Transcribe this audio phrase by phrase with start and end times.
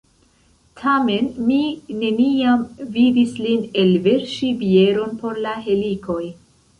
[0.79, 1.57] Tamen mi
[1.99, 2.63] neniam
[2.95, 6.19] vidis lin elverŝi bieron por la helikoj.